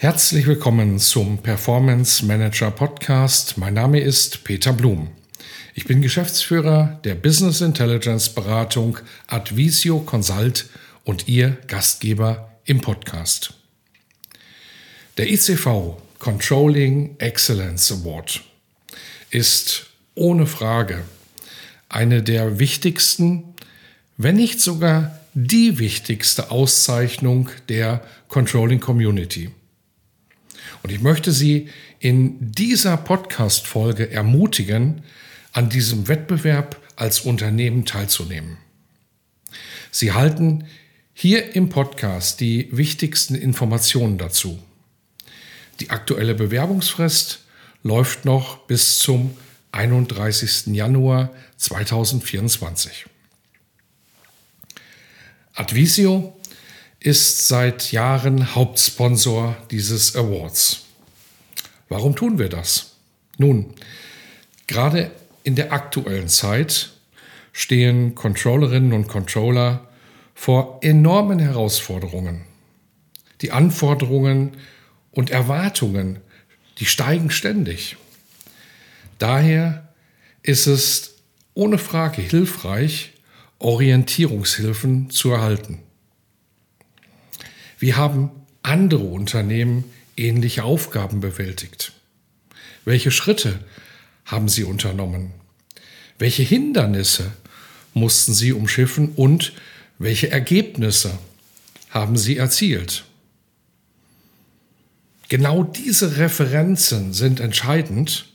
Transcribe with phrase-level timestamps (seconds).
[0.00, 3.58] Herzlich willkommen zum Performance Manager Podcast.
[3.58, 5.08] Mein Name ist Peter Blum.
[5.74, 10.66] Ich bin Geschäftsführer der Business Intelligence Beratung Advisio Consult
[11.02, 13.54] und Ihr Gastgeber im Podcast.
[15.16, 18.42] Der ICV Controlling Excellence Award
[19.30, 21.02] ist ohne Frage
[21.88, 23.52] eine der wichtigsten,
[24.16, 29.50] wenn nicht sogar die wichtigste Auszeichnung der Controlling Community.
[30.82, 31.68] Und ich möchte Sie
[32.00, 35.02] in dieser Podcast-Folge ermutigen,
[35.52, 38.58] an diesem Wettbewerb als Unternehmen teilzunehmen.
[39.90, 40.64] Sie halten
[41.14, 44.58] hier im Podcast die wichtigsten Informationen dazu.
[45.80, 47.44] Die aktuelle Bewerbungsfrist
[47.82, 49.36] läuft noch bis zum
[49.72, 50.68] 31.
[50.68, 53.06] Januar 2024.
[55.54, 56.37] Advisio
[57.00, 60.84] ist seit Jahren Hauptsponsor dieses Awards.
[61.88, 62.96] Warum tun wir das?
[63.38, 63.74] Nun,
[64.66, 65.10] gerade
[65.44, 66.90] in der aktuellen Zeit
[67.52, 69.88] stehen Controllerinnen und Controller
[70.34, 72.44] vor enormen Herausforderungen.
[73.40, 74.56] Die Anforderungen
[75.12, 76.20] und Erwartungen,
[76.78, 77.96] die steigen ständig.
[79.18, 79.88] Daher
[80.42, 81.14] ist es
[81.54, 83.12] ohne Frage hilfreich,
[83.58, 85.82] Orientierungshilfen zu erhalten.
[87.78, 88.30] Wie haben
[88.62, 89.84] andere Unternehmen
[90.16, 91.92] ähnliche Aufgaben bewältigt?
[92.84, 93.60] Welche Schritte
[94.24, 95.32] haben sie unternommen?
[96.18, 97.32] Welche Hindernisse
[97.94, 99.52] mussten sie umschiffen und
[99.98, 101.18] welche Ergebnisse
[101.90, 103.04] haben sie erzielt?
[105.28, 108.26] Genau diese Referenzen sind entscheidend,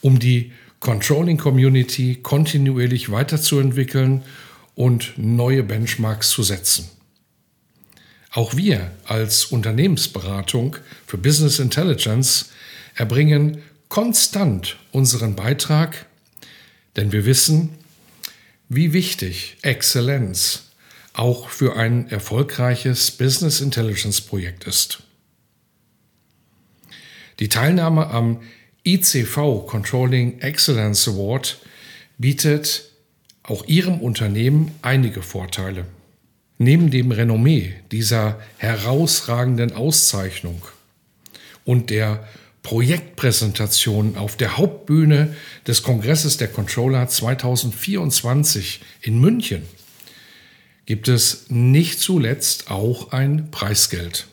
[0.00, 4.22] um die Controlling Community kontinuierlich weiterzuentwickeln
[4.74, 6.90] und neue Benchmarks zu setzen.
[8.32, 10.76] Auch wir als Unternehmensberatung
[11.06, 12.50] für Business Intelligence
[12.94, 16.06] erbringen konstant unseren Beitrag,
[16.96, 17.70] denn wir wissen,
[18.70, 20.70] wie wichtig Exzellenz
[21.12, 25.02] auch für ein erfolgreiches Business Intelligence Projekt ist.
[27.38, 28.40] Die Teilnahme am
[28.84, 31.58] ICV Controlling Excellence Award
[32.16, 32.84] bietet
[33.42, 35.84] auch Ihrem Unternehmen einige Vorteile.
[36.58, 40.62] Neben dem Renommee dieser herausragenden Auszeichnung
[41.64, 42.26] und der
[42.62, 45.34] Projektpräsentation auf der Hauptbühne
[45.66, 49.62] des Kongresses der Controller 2024 in München
[50.86, 54.26] gibt es nicht zuletzt auch ein Preisgeld.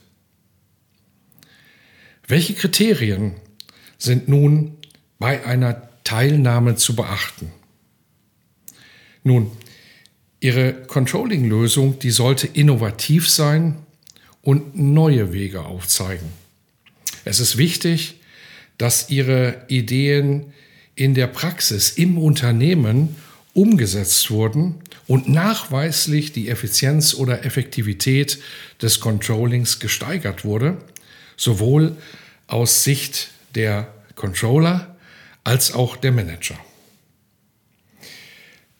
[2.27, 3.35] Welche Kriterien
[3.97, 4.77] sind nun
[5.17, 7.51] bei einer Teilnahme zu beachten?
[9.23, 9.51] Nun,
[10.39, 13.75] Ihre Controlling-Lösung, die sollte innovativ sein
[14.41, 16.27] und neue Wege aufzeigen.
[17.25, 18.15] Es ist wichtig,
[18.77, 20.53] dass Ihre Ideen
[20.95, 23.15] in der Praxis im Unternehmen
[23.53, 24.75] umgesetzt wurden
[25.07, 28.39] und nachweislich die Effizienz oder Effektivität
[28.81, 30.77] des Controllings gesteigert wurde,
[31.35, 31.97] sowohl
[32.47, 34.95] aus Sicht der Controller
[35.43, 36.57] als auch der Manager.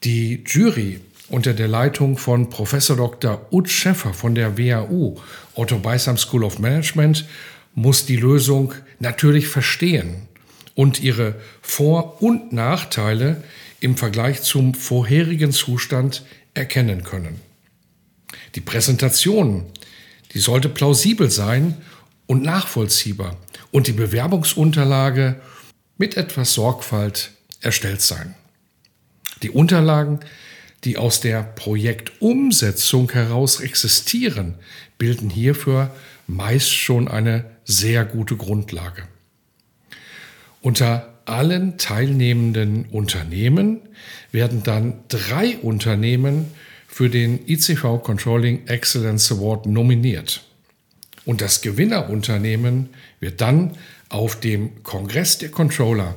[0.04, 3.46] Die Jury unter der Leitung von Professor Dr.
[3.52, 5.16] Ut Schäffer von der WHU,
[5.54, 7.26] Otto Beisam School of Management,
[7.76, 10.28] muss die Lösung natürlich verstehen
[10.76, 13.44] und ihre Vor- und Nachteile
[13.80, 16.24] im Vergleich zum vorherigen Zustand
[16.54, 17.40] erkennen können.
[18.56, 19.66] Die Präsentation,
[20.34, 21.78] die sollte plausibel sein
[22.28, 23.38] und nachvollziehbar
[23.72, 25.40] und die Bewerbungsunterlage
[25.98, 27.32] mit etwas Sorgfalt
[27.62, 28.36] erstellt sein.
[29.42, 30.20] Die Unterlagen
[30.84, 34.56] die aus der Projektumsetzung heraus existieren,
[34.98, 35.92] bilden hierfür
[36.28, 39.04] meist schon eine sehr gute Grundlage.
[40.62, 43.82] Unter allen teilnehmenden Unternehmen
[44.32, 46.46] werden dann drei Unternehmen
[46.88, 50.44] für den ICV Controlling Excellence Award nominiert.
[51.26, 52.90] Und das Gewinnerunternehmen
[53.20, 53.78] wird dann
[54.10, 56.16] auf dem Kongress der Controller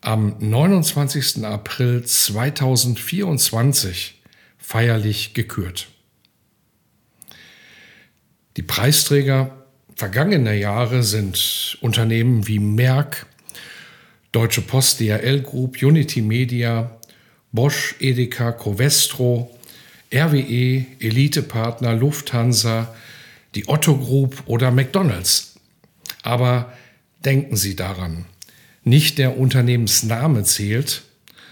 [0.00, 1.44] am 29.
[1.44, 4.22] April 2024
[4.58, 5.88] feierlich gekürt.
[8.56, 13.26] Die Preisträger vergangener Jahre sind Unternehmen wie Merck,
[14.32, 16.98] Deutsche Post DHL Group, Unity Media,
[17.52, 19.54] Bosch, Edeka, Covestro,
[20.14, 22.94] RWE, Elitepartner, Lufthansa,
[23.54, 25.56] die Otto Group oder McDonald's.
[26.22, 26.72] Aber
[27.24, 28.26] denken Sie daran,
[28.84, 31.02] nicht der Unternehmensname zählt,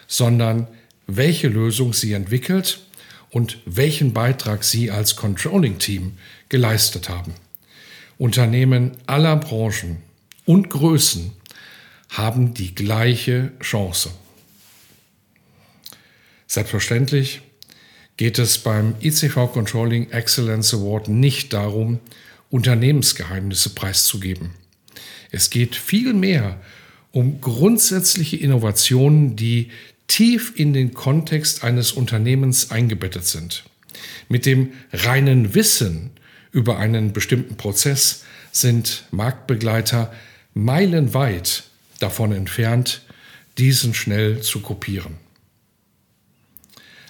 [0.06, 0.66] sondern
[1.06, 2.80] welche Lösung Sie entwickelt
[3.30, 7.34] und welchen Beitrag Sie als Controlling-Team geleistet haben.
[8.16, 9.98] Unternehmen aller Branchen
[10.44, 11.32] und Größen
[12.10, 14.10] haben die gleiche Chance.
[16.46, 17.42] Selbstverständlich
[18.16, 22.00] geht es beim ICV Controlling Excellence Award nicht darum,
[22.50, 24.50] Unternehmensgeheimnisse preiszugeben.
[25.30, 26.58] Es geht vielmehr
[27.12, 29.70] um grundsätzliche Innovationen, die
[30.06, 33.64] tief in den Kontext eines Unternehmens eingebettet sind.
[34.28, 36.10] Mit dem reinen Wissen
[36.52, 40.12] über einen bestimmten Prozess sind Marktbegleiter
[40.54, 41.64] meilenweit
[42.00, 43.02] davon entfernt,
[43.58, 45.14] diesen schnell zu kopieren.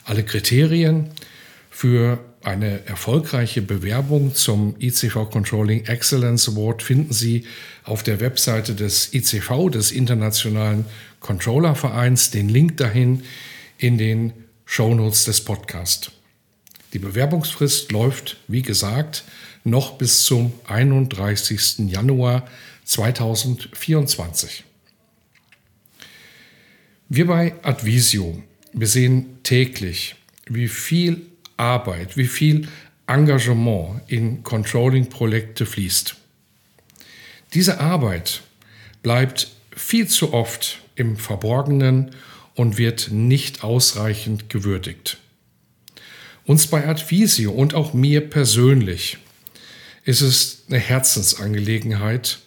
[0.05, 1.11] Alle Kriterien
[1.71, 7.45] für eine erfolgreiche Bewerbung zum ICV Controlling Excellence Award finden Sie
[7.85, 10.85] auf der Webseite des ICV, des Internationalen
[11.21, 13.23] Controller Vereins, den Link dahin
[13.79, 14.33] in den
[14.65, 16.11] Shownotes des Podcasts.
[16.93, 19.25] Die Bewerbungsfrist läuft, wie gesagt,
[19.65, 21.91] noch bis zum 31.
[21.91, 22.49] Januar
[22.85, 24.65] 2024.
[27.09, 28.43] Wir bei Advisio,
[28.73, 31.27] wir sehen täglich, wie viel
[31.59, 32.69] Arbeit, wie viel
[33.07, 36.17] Engagement in Controlling-Projekte fließt.
[37.55, 38.43] Diese Arbeit
[39.03, 42.11] bleibt viel zu oft im Verborgenen
[42.55, 45.19] und wird nicht ausreichend gewürdigt.
[46.45, 49.19] Uns bei Advisio und auch mir persönlich
[50.05, 52.39] ist es eine Herzensangelegenheit,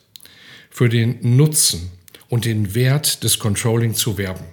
[0.71, 1.91] für den Nutzen
[2.29, 4.45] und den Wert des Controlling zu werben.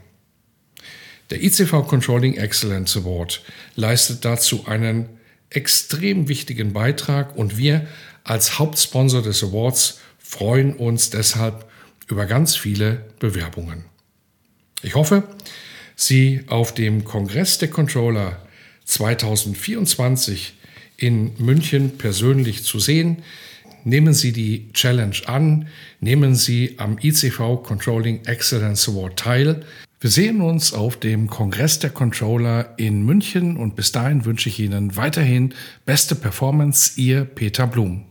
[1.31, 3.43] Der ICV Controlling Excellence Award
[3.75, 5.09] leistet dazu einen
[5.51, 7.87] extrem wichtigen Beitrag und wir
[8.25, 11.67] als Hauptsponsor des Awards freuen uns deshalb
[12.07, 13.85] über ganz viele Bewerbungen.
[14.83, 15.25] Ich hoffe,
[15.97, 18.41] Sie auf dem Kongress der Controller
[18.85, 20.55] 2024
[20.97, 23.23] in München persönlich zu sehen.
[23.85, 25.69] Nehmen Sie die Challenge an,
[26.01, 29.65] nehmen Sie am ICV Controlling Excellence Award teil.
[30.00, 34.61] Wir sehen uns auf dem Kongress der Controller in München und bis dahin wünsche ich
[34.61, 35.55] Ihnen weiterhin
[35.87, 38.05] beste Performance, Ihr Peter Blum.